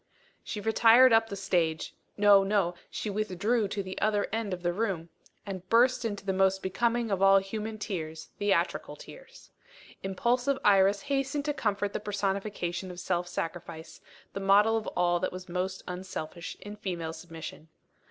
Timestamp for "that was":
15.19-15.47